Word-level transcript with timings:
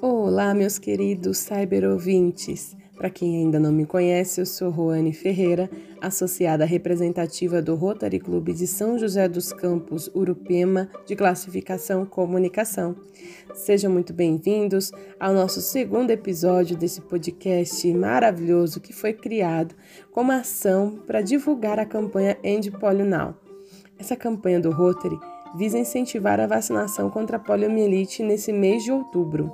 Olá, 0.00 0.54
meus 0.54 0.78
queridos 0.78 1.38
cyber 1.38 1.82
ouvintes. 1.82 2.76
Para 2.96 3.10
quem 3.10 3.38
ainda 3.38 3.58
não 3.58 3.72
me 3.72 3.84
conhece, 3.84 4.40
eu 4.40 4.46
sou 4.46 4.70
Roane 4.70 5.12
Ferreira, 5.12 5.68
associada 6.00 6.64
representativa 6.64 7.60
do 7.60 7.74
Rotary 7.74 8.20
Clube 8.20 8.52
de 8.52 8.64
São 8.68 8.96
José 8.96 9.28
dos 9.28 9.52
Campos, 9.52 10.08
Urupema, 10.14 10.88
de 11.04 11.16
classificação 11.16 12.06
Comunicação. 12.06 12.94
Sejam 13.54 13.90
muito 13.90 14.12
bem-vindos 14.12 14.92
ao 15.18 15.34
nosso 15.34 15.60
segundo 15.60 16.12
episódio 16.12 16.76
desse 16.76 17.00
podcast 17.00 17.92
maravilhoso 17.92 18.80
que 18.80 18.92
foi 18.92 19.12
criado 19.12 19.74
como 20.12 20.30
ação 20.30 21.02
para 21.08 21.22
divulgar 21.22 21.80
a 21.80 21.84
campanha 21.84 22.38
End 22.44 22.70
Polio 22.70 23.04
Now. 23.04 23.34
Essa 23.98 24.14
campanha 24.14 24.60
do 24.60 24.70
Rotary 24.70 25.18
visa 25.56 25.78
incentivar 25.78 26.40
a 26.40 26.46
vacinação 26.46 27.10
contra 27.10 27.36
a 27.36 27.40
poliomielite 27.40 28.22
nesse 28.22 28.52
mês 28.52 28.84
de 28.84 28.92
outubro. 28.92 29.52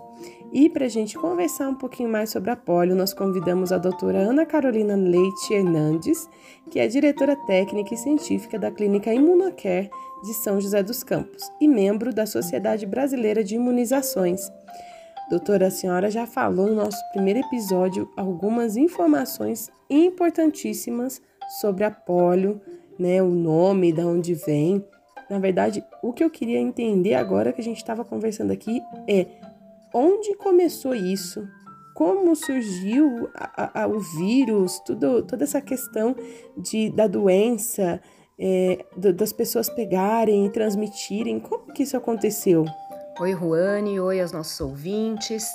E 0.54 0.68
para 0.68 0.86
a 0.86 0.88
gente 0.88 1.18
conversar 1.18 1.68
um 1.68 1.74
pouquinho 1.74 2.08
mais 2.08 2.30
sobre 2.30 2.48
a 2.48 2.54
polio, 2.54 2.94
nós 2.94 3.12
convidamos 3.12 3.72
a 3.72 3.76
doutora 3.76 4.18
Ana 4.18 4.46
Carolina 4.46 4.94
Leite 4.94 5.52
Hernandes, 5.52 6.28
que 6.70 6.78
é 6.78 6.86
diretora 6.86 7.34
técnica 7.34 7.92
e 7.92 7.96
científica 7.96 8.56
da 8.56 8.70
Clínica 8.70 9.12
Imunocare 9.12 9.90
de 10.22 10.32
São 10.32 10.60
José 10.60 10.80
dos 10.80 11.02
Campos 11.02 11.50
e 11.60 11.66
membro 11.66 12.14
da 12.14 12.24
Sociedade 12.24 12.86
Brasileira 12.86 13.42
de 13.42 13.56
Imunizações. 13.56 14.48
Doutora, 15.28 15.66
a 15.66 15.70
senhora 15.72 16.08
já 16.08 16.24
falou 16.24 16.68
no 16.68 16.76
nosso 16.76 17.02
primeiro 17.10 17.40
episódio 17.40 18.08
algumas 18.16 18.76
informações 18.76 19.72
importantíssimas 19.90 21.20
sobre 21.60 21.82
a 21.82 21.90
polio, 21.90 22.60
né, 22.96 23.20
o 23.20 23.30
nome, 23.30 23.92
de 23.92 24.02
onde 24.02 24.34
vem. 24.34 24.84
Na 25.28 25.40
verdade, 25.40 25.84
o 26.00 26.12
que 26.12 26.22
eu 26.22 26.30
queria 26.30 26.60
entender 26.60 27.14
agora 27.14 27.52
que 27.52 27.60
a 27.60 27.64
gente 27.64 27.78
estava 27.78 28.04
conversando 28.04 28.52
aqui 28.52 28.80
é 29.08 29.26
onde 29.94 30.34
começou 30.34 30.94
isso, 30.94 31.48
como 31.94 32.34
surgiu 32.34 33.30
a, 33.34 33.82
a, 33.82 33.86
o 33.86 34.00
vírus, 34.00 34.80
tudo, 34.84 35.22
toda 35.22 35.44
essa 35.44 35.60
questão 35.60 36.16
de, 36.56 36.90
da 36.90 37.06
doença, 37.06 38.00
é, 38.36 38.84
do, 38.96 39.12
das 39.12 39.32
pessoas 39.32 39.70
pegarem 39.70 40.44
e 40.44 40.50
transmitirem, 40.50 41.38
como 41.38 41.72
que 41.72 41.84
isso 41.84 41.96
aconteceu? 41.96 42.64
Oi, 43.20 43.32
Ruane, 43.32 44.00
oi 44.00 44.20
aos 44.20 44.32
nossos 44.32 44.60
ouvintes. 44.60 45.46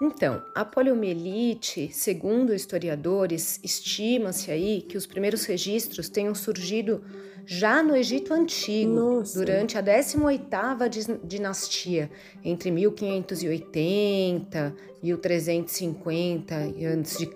Então, 0.00 0.42
a 0.54 0.64
poliomielite, 0.64 1.90
segundo 1.92 2.54
historiadores, 2.54 3.58
estima-se 3.64 4.50
aí 4.50 4.82
que 4.82 4.96
os 4.96 5.06
primeiros 5.06 5.44
registros 5.44 6.08
tenham 6.08 6.34
surgido 6.36 7.02
já 7.50 7.82
no 7.82 7.96
Egito 7.96 8.34
Antigo, 8.34 8.92
Nossa. 8.92 9.38
durante 9.38 9.78
a 9.78 9.82
18ª 9.82 11.18
dinastia, 11.24 12.10
entre 12.44 12.70
1580 12.70 14.74
e 15.02 15.16
350 15.16 16.54
a.C. 16.54 17.30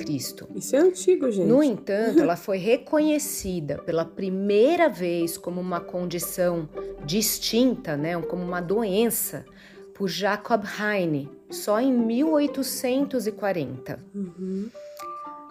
Isso 0.55 0.77
é 0.77 0.79
antigo, 0.79 1.31
gente. 1.31 1.49
No 1.49 1.63
entanto, 1.65 2.21
ela 2.21 2.37
foi 2.37 2.59
reconhecida 2.59 3.79
pela 3.79 4.05
primeira 4.05 4.89
vez 4.89 5.39
como 5.39 5.61
uma 5.61 5.81
condição 5.81 6.69
distinta, 7.07 7.97
né, 7.97 8.21
como 8.21 8.43
uma 8.43 8.61
doença, 8.61 9.47
por 9.95 10.09
Jacob 10.09 10.65
Heine, 10.65 11.31
só 11.51 11.79
em 11.81 11.93
1840. 11.93 13.98
Uhum. 14.15 14.71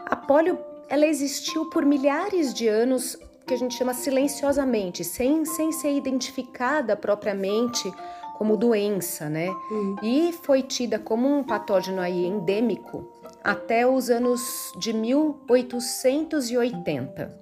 A 0.06 0.16
polio 0.16 0.58
ela 0.90 1.06
existiu 1.06 1.70
por 1.70 1.86
milhares 1.86 2.54
de 2.54 2.68
anos 2.68 3.18
que 3.48 3.54
a 3.54 3.58
gente 3.58 3.76
chama 3.76 3.94
silenciosamente, 3.94 5.04
sem, 5.04 5.46
sem 5.46 5.72
ser 5.72 5.96
identificada 5.96 6.98
propriamente 6.98 7.92
como 8.38 8.58
doença, 8.58 9.30
né? 9.30 9.50
Uhum. 9.70 9.96
E 10.02 10.34
foi 10.44 10.64
tida 10.64 11.00
como 11.00 11.28
um 11.28 11.44
patógeno 11.44 12.02
aí 12.02 12.26
endêmico 12.26 13.08
até 13.44 13.88
os 13.88 14.10
anos 14.10 14.72
de 14.80 14.94
1880, 14.94 17.40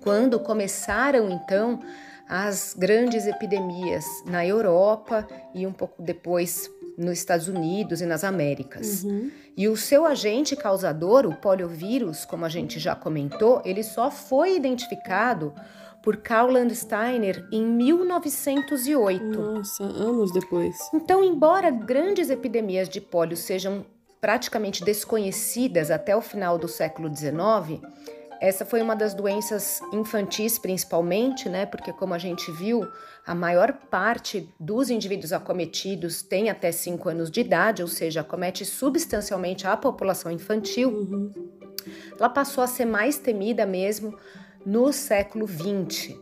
quando 0.00 0.40
começaram 0.40 1.30
então 1.30 1.80
as 2.28 2.74
grandes 2.76 3.26
epidemias 3.26 4.04
na 4.26 4.46
Europa 4.46 5.26
e 5.54 5.66
um 5.66 5.72
pouco 5.72 6.02
depois 6.02 6.70
nos 6.96 7.18
Estados 7.18 7.48
Unidos 7.48 8.00
e 8.00 8.06
nas 8.06 8.24
Américas. 8.24 9.04
Uhum. 9.04 9.30
E 9.56 9.68
o 9.68 9.76
seu 9.76 10.06
agente 10.06 10.56
causador, 10.56 11.26
o 11.26 11.34
poliovírus, 11.34 12.24
como 12.24 12.44
a 12.44 12.48
gente 12.48 12.78
já 12.78 12.94
comentou, 12.94 13.62
ele 13.64 13.82
só 13.82 14.10
foi 14.10 14.56
identificado 14.56 15.52
por 16.02 16.18
Karl 16.18 16.50
Landsteiner 16.50 17.48
em 17.50 17.64
1908. 17.64 19.24
Nossa, 19.24 19.84
anos 19.84 20.32
depois. 20.32 20.76
Então, 20.92 21.24
embora 21.24 21.70
grandes 21.70 22.30
epidemias 22.30 22.88
de 22.88 23.00
polio 23.00 23.36
sejam 23.36 23.86
praticamente 24.20 24.84
desconhecidas 24.84 25.90
até 25.90 26.16
o 26.16 26.20
final 26.20 26.58
do 26.58 26.68
século 26.68 27.14
XIX, 27.14 27.80
essa 28.40 28.64
foi 28.64 28.82
uma 28.82 28.94
das 28.94 29.14
doenças 29.14 29.80
infantis, 29.92 30.58
principalmente, 30.58 31.48
né? 31.48 31.66
Porque, 31.66 31.92
como 31.92 32.14
a 32.14 32.18
gente 32.18 32.50
viu, 32.52 32.86
a 33.26 33.34
maior 33.34 33.72
parte 33.72 34.48
dos 34.58 34.90
indivíduos 34.90 35.32
acometidos 35.32 36.22
tem 36.22 36.50
até 36.50 36.70
5 36.70 37.08
anos 37.08 37.30
de 37.30 37.40
idade, 37.40 37.82
ou 37.82 37.88
seja, 37.88 38.20
acomete 38.20 38.64
substancialmente 38.64 39.66
a 39.66 39.76
população 39.76 40.30
infantil. 40.30 40.90
Uhum. 40.90 41.30
Ela 42.18 42.28
passou 42.28 42.62
a 42.62 42.66
ser 42.66 42.84
mais 42.84 43.18
temida 43.18 43.66
mesmo 43.66 44.16
no 44.64 44.92
século 44.92 45.46
XX, 45.46 46.14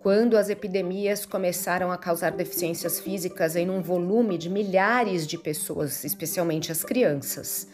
quando 0.00 0.36
as 0.36 0.48
epidemias 0.48 1.24
começaram 1.24 1.90
a 1.90 1.96
causar 1.96 2.32
deficiências 2.32 3.00
físicas 3.00 3.56
em 3.56 3.70
um 3.70 3.80
volume 3.80 4.36
de 4.36 4.50
milhares 4.50 5.26
de 5.26 5.38
pessoas, 5.38 6.04
especialmente 6.04 6.70
as 6.70 6.84
crianças. 6.84 7.68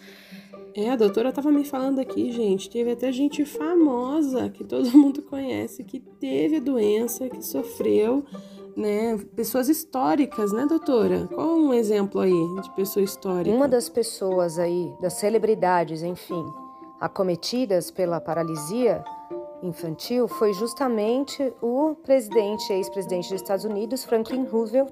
É, 0.74 0.90
a 0.90 0.96
doutora 0.96 1.32
tava 1.32 1.50
me 1.50 1.64
falando 1.64 1.98
aqui, 1.98 2.30
gente. 2.30 2.70
Teve 2.70 2.92
até 2.92 3.10
gente 3.10 3.44
famosa 3.44 4.48
que 4.48 4.64
todo 4.64 4.90
mundo 4.96 5.22
conhece 5.22 5.84
que 5.84 5.98
teve 5.98 6.56
a 6.56 6.60
doença, 6.60 7.28
que 7.28 7.42
sofreu, 7.44 8.24
né? 8.76 9.18
Pessoas 9.34 9.68
históricas, 9.68 10.52
né, 10.52 10.66
doutora? 10.66 11.28
Qual 11.28 11.56
um 11.56 11.74
exemplo 11.74 12.20
aí 12.20 12.62
de 12.62 12.70
pessoa 12.74 13.02
histórica? 13.02 13.54
Uma 13.54 13.68
das 13.68 13.88
pessoas 13.88 14.58
aí, 14.58 14.92
das 15.00 15.14
celebridades, 15.14 16.02
enfim, 16.02 16.44
acometidas 17.00 17.90
pela 17.90 18.20
paralisia 18.20 19.02
infantil 19.62 20.26
foi 20.26 20.52
justamente 20.54 21.52
o 21.60 21.94
presidente, 22.02 22.72
ex-presidente 22.72 23.30
dos 23.30 23.42
Estados 23.42 23.64
Unidos, 23.64 24.04
Franklin 24.04 24.44
Roosevelt, 24.44 24.90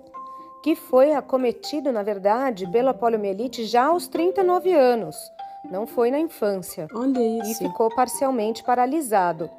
que 0.63 0.75
foi 0.75 1.13
acometido, 1.13 1.93
na 1.93 2.03
verdade, 2.03 2.71
pela 2.71 2.93
poliomielite 2.93 3.65
já 3.65 3.87
aos 3.87 4.09
39 4.09 4.75
anos 4.75 5.17
não 5.65 5.87
foi 5.87 6.11
na 6.11 6.19
infância. 6.19 6.87
Olha 6.95 7.21
isso. 7.21 7.65
E 7.65 7.69
ficou 7.69 7.95
parcialmente 7.95 8.63
paralisado. 8.63 9.51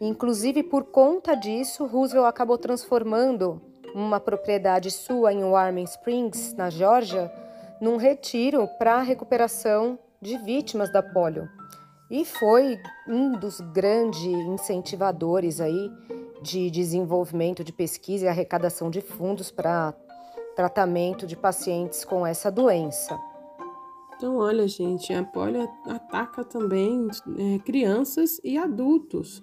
Inclusive, 0.00 0.62
por 0.62 0.84
conta 0.84 1.34
disso, 1.34 1.86
Roosevelt 1.86 2.26
acabou 2.26 2.56
transformando 2.56 3.60
uma 3.94 4.20
propriedade 4.20 4.90
sua 4.90 5.32
em 5.32 5.42
Warm 5.42 5.78
Springs, 5.78 6.54
na 6.54 6.70
Geórgia, 6.70 7.32
num 7.80 7.96
retiro 7.96 8.68
para 8.78 9.00
recuperação 9.02 9.98
de 10.20 10.38
vítimas 10.38 10.92
da 10.92 11.02
polio. 11.02 11.48
E 12.10 12.24
foi 12.24 12.78
um 13.06 13.32
dos 13.32 13.60
grandes 13.60 14.22
incentivadores 14.24 15.60
aí 15.60 15.90
de 16.42 16.70
desenvolvimento 16.70 17.62
de 17.62 17.72
pesquisa 17.72 18.26
e 18.26 18.28
arrecadação 18.28 18.90
de 18.90 19.00
fundos 19.00 19.50
para 19.50 19.92
tratamento 20.56 21.26
de 21.26 21.36
pacientes 21.36 22.04
com 22.04 22.26
essa 22.26 22.50
doença. 22.50 23.18
Então, 24.18 24.38
olha, 24.38 24.66
gente, 24.66 25.12
a 25.12 25.22
polio 25.22 25.62
ataca 25.84 26.42
também 26.42 27.06
é, 27.38 27.60
crianças 27.60 28.40
e 28.42 28.58
adultos. 28.58 29.40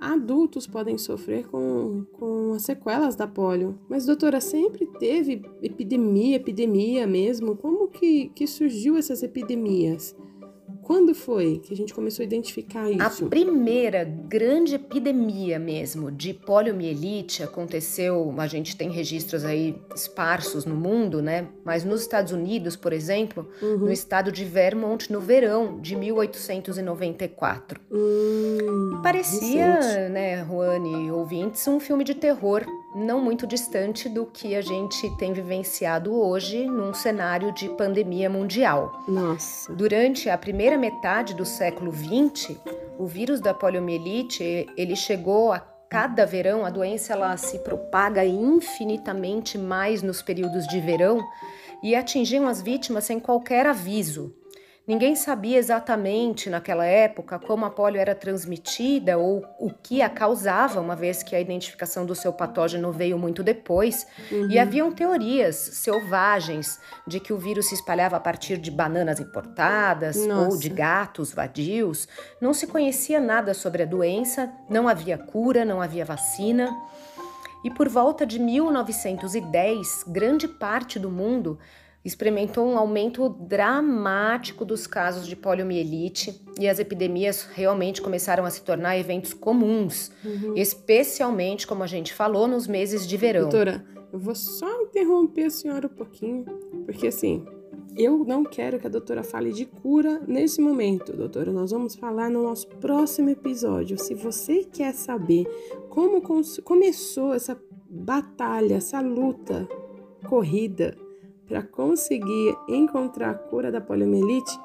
Adultos 0.00 0.64
podem 0.64 0.96
sofrer 0.96 1.48
com, 1.48 2.04
com 2.12 2.52
as 2.52 2.62
sequelas 2.62 3.16
da 3.16 3.26
polio. 3.26 3.76
Mas, 3.88 4.06
doutora, 4.06 4.40
sempre 4.40 4.86
teve 5.00 5.42
epidemia, 5.60 6.36
epidemia 6.36 7.04
mesmo? 7.04 7.56
Como 7.56 7.88
que, 7.88 8.28
que 8.28 8.46
surgiu 8.46 8.96
essas 8.96 9.24
epidemias? 9.24 10.14
Quando 10.92 11.14
foi 11.14 11.58
que 11.64 11.72
a 11.72 11.76
gente 11.76 11.94
começou 11.94 12.22
a 12.22 12.26
identificar 12.26 12.90
isso? 12.90 13.24
A 13.24 13.28
primeira 13.30 14.04
grande 14.04 14.74
epidemia 14.74 15.58
mesmo 15.58 16.12
de 16.12 16.34
poliomielite 16.34 17.42
aconteceu, 17.42 18.34
a 18.36 18.46
gente 18.46 18.76
tem 18.76 18.90
registros 18.90 19.42
aí 19.42 19.74
esparsos 19.94 20.66
no 20.66 20.74
mundo, 20.74 21.22
né? 21.22 21.48
Mas 21.64 21.82
nos 21.82 22.02
Estados 22.02 22.30
Unidos, 22.30 22.76
por 22.76 22.92
exemplo, 22.92 23.48
uhum. 23.62 23.78
no 23.78 23.90
estado 23.90 24.30
de 24.30 24.44
Vermont, 24.44 25.10
no 25.10 25.18
verão 25.18 25.80
de 25.80 25.96
1894. 25.96 27.80
Hum, 27.90 29.00
Parecia, 29.02 29.76
recente. 29.76 30.12
né, 30.12 30.44
Juane, 30.44 31.10
ouvintes, 31.10 31.66
um 31.66 31.80
filme 31.80 32.04
de 32.04 32.14
terror 32.14 32.66
não 32.94 33.20
muito 33.20 33.46
distante 33.46 34.08
do 34.08 34.26
que 34.26 34.54
a 34.54 34.60
gente 34.60 35.08
tem 35.16 35.32
vivenciado 35.32 36.14
hoje 36.14 36.66
num 36.66 36.92
cenário 36.92 37.52
de 37.52 37.68
pandemia 37.70 38.28
mundial. 38.28 39.02
Nossa. 39.08 39.72
Durante 39.72 40.28
a 40.28 40.36
primeira 40.36 40.76
metade 40.76 41.34
do 41.34 41.44
século 41.44 41.92
XX, 41.92 42.56
o 42.98 43.06
vírus 43.06 43.40
da 43.40 43.54
poliomielite, 43.54 44.66
ele 44.76 44.94
chegou 44.94 45.52
a 45.52 45.60
cada 45.60 46.24
verão, 46.24 46.64
a 46.64 46.70
doença 46.70 47.12
ela 47.12 47.36
se 47.36 47.58
propaga 47.58 48.24
infinitamente 48.24 49.58
mais 49.58 50.02
nos 50.02 50.22
períodos 50.22 50.66
de 50.66 50.80
verão 50.80 51.20
e 51.82 51.94
atingiam 51.94 52.46
as 52.46 52.62
vítimas 52.62 53.04
sem 53.04 53.20
qualquer 53.20 53.66
aviso. 53.66 54.34
Ninguém 54.92 55.16
sabia 55.16 55.56
exatamente 55.56 56.50
naquela 56.50 56.84
época 56.84 57.38
como 57.38 57.64
a 57.64 57.70
polio 57.70 57.98
era 57.98 58.14
transmitida 58.14 59.16
ou 59.16 59.42
o 59.58 59.70
que 59.70 60.02
a 60.02 60.10
causava, 60.10 60.82
uma 60.82 60.94
vez 60.94 61.22
que 61.22 61.34
a 61.34 61.40
identificação 61.40 62.04
do 62.04 62.14
seu 62.14 62.30
patógeno 62.30 62.92
veio 62.92 63.18
muito 63.18 63.42
depois. 63.42 64.06
Uhum. 64.30 64.50
E 64.50 64.58
haviam 64.58 64.92
teorias 64.92 65.56
selvagens 65.56 66.78
de 67.06 67.18
que 67.20 67.32
o 67.32 67.38
vírus 67.38 67.70
se 67.70 67.74
espalhava 67.74 68.18
a 68.18 68.20
partir 68.20 68.58
de 68.58 68.70
bananas 68.70 69.18
importadas 69.18 70.26
Nossa. 70.26 70.50
ou 70.50 70.58
de 70.58 70.68
gatos 70.68 71.32
vadios. 71.32 72.06
Não 72.38 72.52
se 72.52 72.66
conhecia 72.66 73.18
nada 73.18 73.54
sobre 73.54 73.84
a 73.84 73.86
doença, 73.86 74.52
não 74.68 74.86
havia 74.86 75.16
cura, 75.16 75.64
não 75.64 75.80
havia 75.80 76.04
vacina. 76.04 76.68
E 77.64 77.70
por 77.70 77.88
volta 77.88 78.26
de 78.26 78.38
1910, 78.38 80.04
grande 80.08 80.46
parte 80.46 80.98
do 80.98 81.10
mundo 81.10 81.58
experimentou 82.04 82.66
um 82.66 82.76
aumento 82.76 83.28
dramático 83.28 84.64
dos 84.64 84.86
casos 84.86 85.26
de 85.26 85.36
poliomielite 85.36 86.40
e 86.58 86.68
as 86.68 86.78
epidemias 86.78 87.48
realmente 87.54 88.02
começaram 88.02 88.44
a 88.44 88.50
se 88.50 88.62
tornar 88.62 88.98
eventos 88.98 89.32
comuns, 89.32 90.10
uhum. 90.24 90.54
especialmente, 90.56 91.66
como 91.66 91.82
a 91.82 91.86
gente 91.86 92.12
falou, 92.12 92.48
nos 92.48 92.66
meses 92.66 93.06
de 93.06 93.16
verão. 93.16 93.42
Doutora, 93.42 93.84
eu 94.12 94.18
vou 94.18 94.34
só 94.34 94.82
interromper 94.82 95.44
a 95.44 95.50
senhora 95.50 95.86
um 95.86 95.96
pouquinho, 95.96 96.44
porque 96.84 97.06
assim, 97.06 97.44
eu 97.96 98.24
não 98.24 98.42
quero 98.44 98.80
que 98.80 98.86
a 98.86 98.90
doutora 98.90 99.22
fale 99.22 99.52
de 99.52 99.64
cura 99.64 100.20
nesse 100.26 100.60
momento, 100.60 101.12
doutora. 101.12 101.52
Nós 101.52 101.70
vamos 101.70 101.94
falar 101.94 102.30
no 102.30 102.42
nosso 102.42 102.66
próximo 102.66 103.30
episódio. 103.30 103.98
Se 103.98 104.14
você 104.14 104.64
quer 104.64 104.92
saber 104.94 105.46
como 105.88 106.22
começou 106.64 107.34
essa 107.34 107.60
batalha, 107.88 108.76
essa 108.76 109.00
luta 109.00 109.68
corrida 110.26 110.96
para 111.52 111.62
conseguir 111.62 112.56
encontrar 112.66 113.28
a 113.28 113.34
cura 113.34 113.70
da 113.70 113.78
poliomielite, 113.78 114.58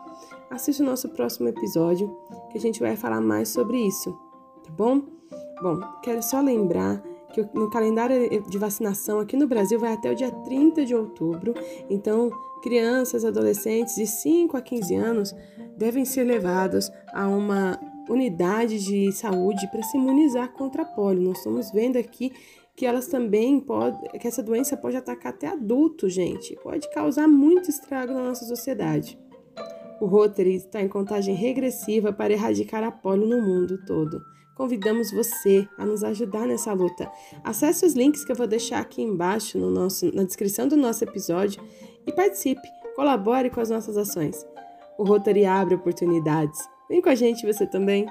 assista 0.50 0.81
o 0.81 0.86
nosso 0.86 1.10
próximo 1.10 1.50
episódio 1.50 2.18
que 2.50 2.57
a 2.57 2.62
gente 2.62 2.80
vai 2.80 2.95
falar 2.95 3.19
mais 3.19 3.50
sobre 3.50 3.78
isso, 3.78 4.18
tá 4.63 4.72
bom? 4.72 5.01
Bom, 5.62 5.81
quero 6.01 6.24
só 6.24 6.39
lembrar 6.39 7.04
que 7.34 7.45
no 7.54 7.69
calendário 7.69 8.42
de 8.44 8.57
vacinação 8.57 9.19
aqui 9.19 9.36
no 9.36 9.48
Brasil 9.48 9.78
vai 9.78 9.92
até 9.92 10.10
o 10.10 10.16
dia 10.16 10.31
30 10.31 10.86
de 10.86 10.95
outubro, 10.95 11.54
então 11.89 12.31
crianças, 12.63 13.25
adolescentes 13.25 13.95
de 13.95 14.07
5 14.07 14.56
a 14.56 14.62
15 14.62 14.95
anos 14.95 15.36
devem 15.75 16.06
ser 16.06 16.24
levados 16.24 16.89
a 17.13 17.28
uma 17.28 17.78
unidade 18.10 18.80
de 18.80 19.12
saúde 19.12 19.69
para 19.69 19.84
se 19.84 19.98
imunizar 19.98 20.54
contra 20.54 20.84
a 20.84 20.86
polio. 20.86 21.28
Nós 21.28 21.39
estamos 21.39 21.69
vendo 21.69 21.98
aqui 21.98 22.31
que 22.77 22.85
elas 22.85 23.07
também 23.07 23.59
podem, 23.59 24.07
que 24.19 24.27
essa 24.27 24.44
doença 24.44 24.77
pode 24.77 24.95
atacar 24.95 25.33
até 25.33 25.47
adultos, 25.47 26.13
gente. 26.13 26.56
Pode 26.62 26.88
causar 26.91 27.27
muito 27.27 27.71
estrago 27.71 28.13
na 28.13 28.24
nossa 28.24 28.45
sociedade. 28.45 29.19
O 30.00 30.06
Rotary 30.06 30.53
está 30.53 30.79
em 30.79 30.88
contagem 30.88 31.33
regressiva 31.33 32.13
para 32.13 32.33
erradicar 32.33 32.83
a 32.83 32.91
polio 32.91 33.27
no 33.27 33.41
mundo 33.41 33.83
todo. 33.83 34.21
Convidamos 34.56 35.12
você 35.12 35.68
a 35.75 35.83
nos 35.88 36.03
ajudar 36.03 36.45
nessa 36.45 36.71
luta. 36.71 37.12
Acesse 37.44 37.83
os 37.83 37.94
links 37.94 38.24
que 38.24 38.31
eu 38.31 38.35
vou 38.35 38.45
deixar 38.45 38.79
aqui 38.79 39.01
embaixo 39.01 39.57
no 39.57 39.71
nosso, 39.71 40.15
na 40.15 40.24
descrição 40.24 40.68
do 40.68 40.77
nosso 40.77 41.03
episódio 41.03 41.59
e 42.06 42.12
participe, 42.12 42.68
colabore 42.95 43.50
com 43.50 43.59
as 43.59 43.71
nossas 43.71 43.97
ações. 43.97 44.45
O 45.00 45.03
Rotary 45.03 45.45
abre 45.45 45.74
oportunidades. 45.74 46.59
Vem 46.88 47.01
com 47.01 47.09
a 47.09 47.15
gente 47.15 47.45
você 47.45 47.65
também. 47.65 48.06